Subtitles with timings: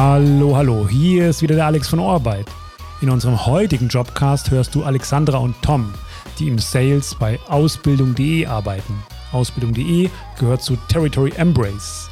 [0.00, 2.46] Hallo, hallo, hier ist wieder der Alex von Orbeit.
[3.00, 5.92] In unserem heutigen Jobcast hörst du Alexandra und Tom,
[6.38, 8.94] die im Sales bei Ausbildung.de arbeiten.
[9.32, 10.08] Ausbildung.de
[10.38, 12.08] gehört zu Territory Embrace.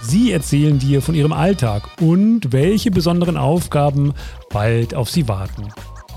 [0.00, 4.14] Sie erzählen dir von ihrem Alltag und welche besonderen Aufgaben
[4.50, 5.70] bald auf sie warten.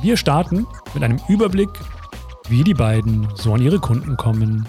[0.03, 1.71] Wir starten mit einem Überblick,
[2.47, 4.67] wie die beiden so an ihre Kunden kommen.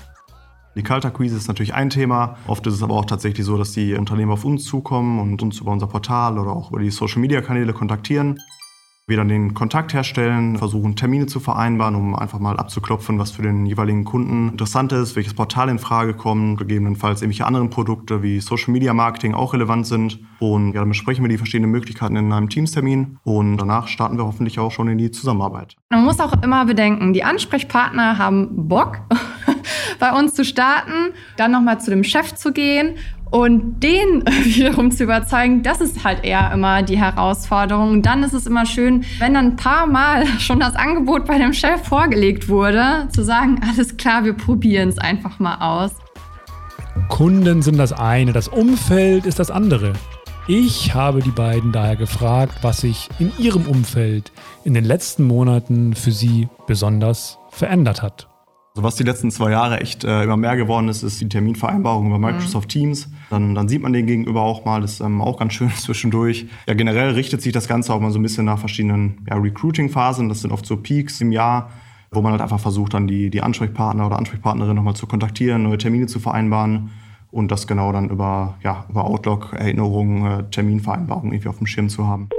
[0.77, 2.37] Die Kaltakquise ist natürlich ein Thema.
[2.47, 5.61] Oft ist es aber auch tatsächlich so, dass die Unternehmen auf uns zukommen und uns
[5.61, 8.39] über unser Portal oder auch über die Social-Media-Kanäle kontaktieren.
[9.11, 13.43] Wir dann den Kontakt herstellen, versuchen Termine zu vereinbaren, um einfach mal abzuklopfen, was für
[13.43, 18.39] den jeweiligen Kunden interessant ist, welches Portal in Frage kommt, gegebenenfalls irgendwelche anderen Produkte wie
[18.39, 20.21] Social Media Marketing auch relevant sind.
[20.39, 24.27] Und ja, dann besprechen wir die verschiedenen Möglichkeiten in einem Teamstermin und danach starten wir
[24.27, 25.75] hoffentlich auch schon in die Zusammenarbeit.
[25.89, 29.01] Man muss auch immer bedenken, die Ansprechpartner haben Bock
[29.99, 32.97] bei uns zu starten, dann nochmal zu dem Chef zu gehen
[33.31, 37.91] und den wiederum zu überzeugen, das ist halt eher immer die Herausforderung.
[37.91, 41.39] Und dann ist es immer schön, wenn dann ein paar Mal schon das Angebot bei
[41.39, 45.93] dem Chef vorgelegt wurde, zu sagen, alles klar, wir probieren es einfach mal aus.
[47.09, 49.93] Kunden sind das eine, das Umfeld ist das andere.
[50.49, 54.33] Ich habe die beiden daher gefragt, was sich in ihrem Umfeld
[54.65, 58.30] in den letzten Monaten für sie besonders verändert hat.
[58.81, 62.07] Also was die letzten zwei Jahre echt äh, immer mehr geworden ist, ist die Terminvereinbarung
[62.07, 62.81] über Microsoft mhm.
[62.81, 63.11] Teams.
[63.29, 66.47] Dann, dann, sieht man den gegenüber auch mal, das ist ähm, auch ganz schön zwischendurch.
[66.67, 70.31] Ja, generell richtet sich das Ganze auch mal so ein bisschen nach verschiedenen ja, Recruiting-Phasen.
[70.31, 71.69] Das sind oft so Peaks im Jahr,
[72.11, 75.77] wo man halt einfach versucht, dann die, die Ansprechpartner oder Ansprechpartnerin nochmal zu kontaktieren, neue
[75.77, 76.89] Termine zu vereinbaren
[77.31, 81.91] und das genau dann über, ja, über Outlook, Erinnerungen, äh, Terminvereinbarungen irgendwie auf dem Schirm
[81.91, 82.31] zu haben.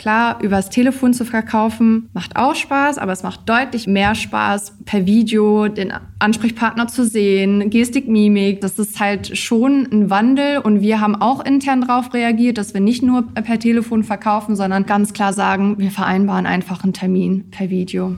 [0.00, 5.04] Klar, übers Telefon zu verkaufen macht auch Spaß, aber es macht deutlich mehr Spaß, per
[5.04, 8.62] Video den Ansprechpartner zu sehen, Gestik, Mimik.
[8.62, 12.80] Das ist halt schon ein Wandel und wir haben auch intern darauf reagiert, dass wir
[12.80, 17.68] nicht nur per Telefon verkaufen, sondern ganz klar sagen, wir vereinbaren einfach einen Termin per
[17.68, 18.16] Video.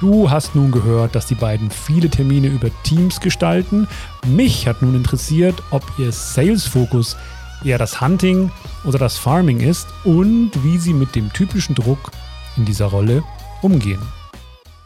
[0.00, 3.88] Du hast nun gehört, dass die beiden viele Termine über Teams gestalten.
[4.26, 7.16] Mich hat nun interessiert, ob ihr Sales-Fokus
[7.64, 8.50] eher das Hunting
[8.84, 12.10] oder das Farming ist und wie sie mit dem typischen Druck
[12.56, 13.22] in dieser Rolle
[13.62, 14.02] umgehen.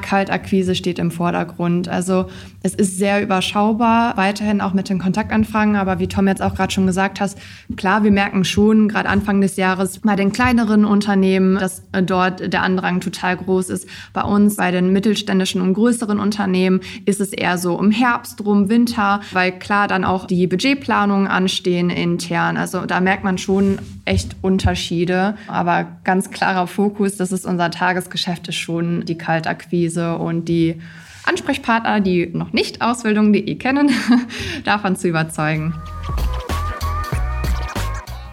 [0.02, 1.88] Kaltakquise steht im Vordergrund.
[1.88, 2.26] Also
[2.62, 5.76] es ist sehr überschaubar, weiterhin auch mit den Kontaktanfragen.
[5.76, 7.34] Aber wie Tom jetzt auch gerade schon gesagt hat,
[7.76, 12.62] klar, wir merken schon, gerade Anfang des Jahres bei den kleineren Unternehmen, dass dort der
[12.62, 13.88] Andrang total groß ist.
[14.12, 18.68] Bei uns, bei den mittelständischen und größeren Unternehmen, ist es eher so im Herbst rum,
[18.68, 22.56] Winter, weil klar dann auch die Budgetplanungen anstehen intern.
[22.56, 25.36] Also da merkt man schon echt Unterschiede.
[25.46, 30.80] Aber ganz klarer Fokus, das ist unser Tagesgeschäft, ist schon die Kaltakquise Expertise und die
[31.24, 33.90] Ansprechpartner, die noch nicht Ausbildung.de kennen,
[34.64, 35.74] davon zu überzeugen.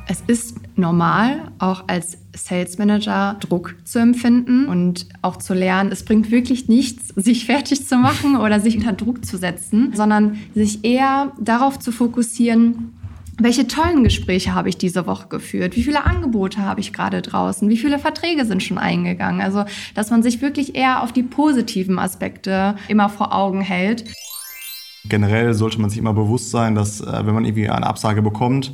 [0.07, 6.03] Es ist normal, auch als Sales Manager Druck zu empfinden und auch zu lernen, es
[6.03, 10.83] bringt wirklich nichts, sich fertig zu machen oder sich unter Druck zu setzen, sondern sich
[10.83, 12.93] eher darauf zu fokussieren,
[13.39, 15.75] welche tollen Gespräche habe ich diese Woche geführt?
[15.75, 17.69] Wie viele Angebote habe ich gerade draußen?
[17.69, 19.41] Wie viele Verträge sind schon eingegangen?
[19.41, 24.05] Also, dass man sich wirklich eher auf die positiven Aspekte immer vor Augen hält.
[25.05, 28.73] Generell sollte man sich immer bewusst sein, dass äh, wenn man irgendwie eine Absage bekommt,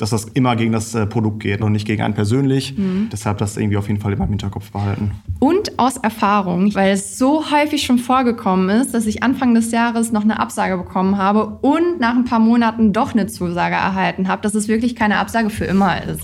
[0.00, 2.76] dass das immer gegen das äh, Produkt geht und nicht gegen einen persönlich.
[2.76, 3.08] Mhm.
[3.12, 5.12] Deshalb das irgendwie auf jeden Fall immer im Hinterkopf behalten.
[5.40, 10.10] Und aus Erfahrung, weil es so häufig schon vorgekommen ist, dass ich Anfang des Jahres
[10.10, 14.40] noch eine Absage bekommen habe und nach ein paar Monaten doch eine Zusage erhalten habe,
[14.40, 16.22] dass es wirklich keine Absage für immer ist.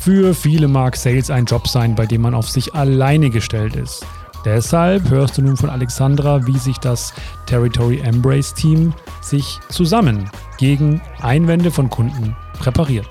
[0.00, 4.06] Für viele mag Sales ein Job sein, bei dem man auf sich alleine gestellt ist.
[4.44, 7.14] Deshalb hörst du nun von Alexandra, wie sich das
[7.46, 13.06] Territory Embrace Team sich zusammen gegen Einwände von Kunden präpariert.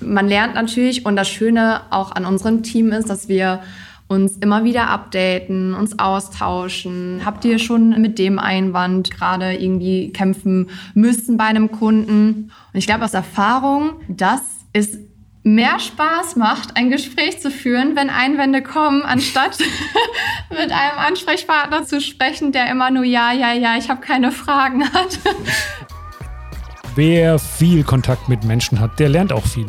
[0.00, 3.60] Man lernt natürlich und das Schöne auch an unserem Team ist, dass wir
[4.06, 7.22] uns immer wieder updaten, uns austauschen.
[7.24, 12.52] Habt ihr schon mit dem Einwand gerade irgendwie kämpfen müssen bei einem Kunden?
[12.72, 14.40] Und ich glaube aus Erfahrung, das
[14.72, 15.07] ist
[15.54, 19.58] mehr Spaß macht, ein Gespräch zu führen, wenn Einwände kommen, anstatt
[20.50, 24.84] mit einem Ansprechpartner zu sprechen, der immer nur ja, ja, ja, ich habe keine Fragen
[24.92, 25.18] hat.
[26.94, 29.66] Wer viel Kontakt mit Menschen hat, der lernt auch viel.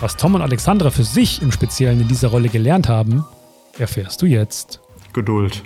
[0.00, 3.24] Was Tom und Alexandra für sich im Speziellen in dieser Rolle gelernt haben,
[3.78, 4.80] erfährst du jetzt.
[5.12, 5.62] Geduld.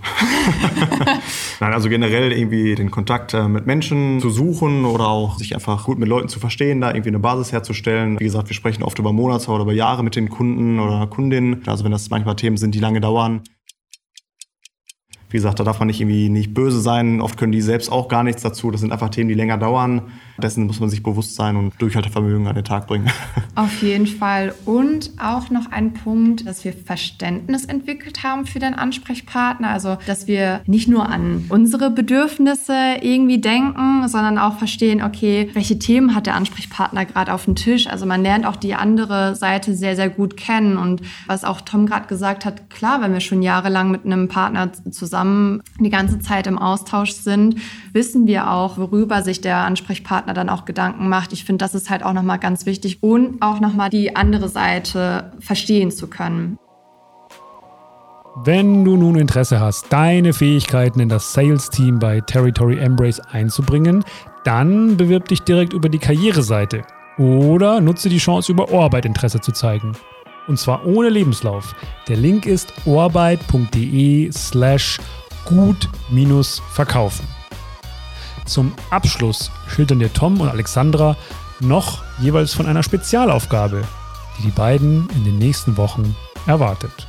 [1.61, 5.85] Nein, also generell irgendwie den Kontakt äh, mit Menschen zu suchen oder auch sich einfach
[5.85, 8.19] gut mit Leuten zu verstehen, da irgendwie eine Basis herzustellen.
[8.19, 11.63] Wie gesagt, wir sprechen oft über Monate oder über Jahre mit den Kunden oder Kundinnen.
[11.67, 13.43] Also wenn das manchmal Themen sind, die lange dauern,
[15.31, 17.21] Wie gesagt, da darf man nicht irgendwie nicht böse sein.
[17.21, 18.71] Oft können die selbst auch gar nichts dazu.
[18.71, 20.13] Das sind einfach Themen, die länger dauern.
[20.39, 23.11] Dessen muss man sich bewusst sein und Durchhaltevermögen an den Tag bringen.
[23.55, 24.53] Auf jeden Fall.
[24.65, 29.69] Und auch noch ein Punkt, dass wir Verständnis entwickelt haben für den Ansprechpartner.
[29.71, 35.79] Also, dass wir nicht nur an unsere Bedürfnisse irgendwie denken, sondern auch verstehen, okay, welche
[35.79, 37.87] Themen hat der Ansprechpartner gerade auf dem Tisch?
[37.87, 40.77] Also man lernt auch die andere Seite sehr, sehr gut kennen.
[40.77, 44.73] Und was auch Tom gerade gesagt hat, klar, wenn wir schon jahrelang mit einem Partner
[44.91, 47.57] zusammen die ganze Zeit im Austausch sind,
[47.93, 51.33] wissen wir auch, worüber sich der Ansprechpartner dann auch Gedanken macht.
[51.33, 55.33] Ich finde, das ist halt auch nochmal ganz wichtig und auch nochmal die andere Seite
[55.41, 56.59] verstehen zu können.
[58.45, 64.05] Wenn du nun Interesse hast, deine Fähigkeiten in das Sales-Team bei Territory Embrace einzubringen,
[64.45, 66.83] dann bewirb dich direkt über die Karriereseite
[67.17, 69.93] oder nutze die Chance, über Ohrarbeit Interesse zu zeigen.
[70.49, 71.75] Und zwar ohne Lebenslauf.
[72.09, 74.99] Der Link ist ohrarbeit.de slash
[75.45, 77.34] gut-verkaufen.
[78.45, 81.17] Zum Abschluss schildern dir Tom und Alexandra
[81.61, 83.83] noch jeweils von einer Spezialaufgabe,
[84.39, 86.15] die die beiden in den nächsten Wochen
[86.47, 87.09] erwartet.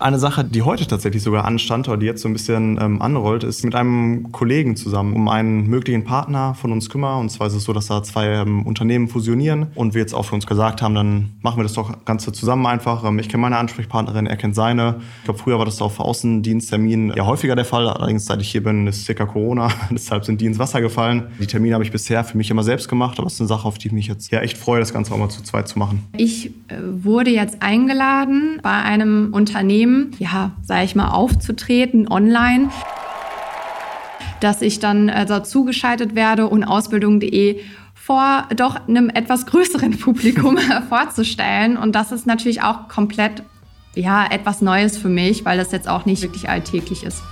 [0.00, 3.42] Eine Sache, die heute tatsächlich sogar anstand oder die jetzt so ein bisschen ähm, anrollt,
[3.42, 7.18] ist mit einem Kollegen zusammen um einen möglichen Partner von uns kümmern.
[7.18, 10.22] Und zwar ist es so, dass da zwei ähm, Unternehmen fusionieren und wir jetzt auch
[10.22, 13.04] für uns gesagt haben, dann machen wir das doch Ganze zusammen einfach.
[13.04, 15.00] Ähm, ich kenne meine Ansprechpartnerin, er kennt seine.
[15.18, 17.88] Ich glaube, früher war das auf Außendienstterminen ja häufiger der Fall.
[17.88, 19.68] Allerdings, seit ich hier bin, ist circa Corona.
[19.90, 21.24] Deshalb sind die ins Wasser gefallen.
[21.40, 23.66] Die Termine habe ich bisher für mich immer selbst gemacht, aber es ist eine Sache,
[23.66, 25.76] auf die ich mich jetzt ja echt freue, das Ganze auch mal zu zweit zu
[25.76, 26.04] machen.
[26.16, 32.70] Ich äh, wurde jetzt eingeladen bei einem Unternehmen, Unternehmen, ja, sage ich mal, aufzutreten online,
[34.40, 37.60] dass ich dann äh, dazu geschaltet werde und Ausbildung.de
[37.94, 40.58] vor doch einem etwas größeren Publikum
[40.88, 41.76] vorzustellen.
[41.76, 43.42] Und das ist natürlich auch komplett
[43.94, 47.22] ja, etwas Neues für mich, weil das jetzt auch nicht wirklich alltäglich ist.